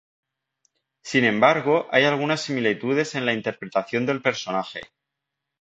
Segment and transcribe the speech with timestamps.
[1.03, 4.81] Sin embargo, hay algunas similitudes en la interpretación del personaje.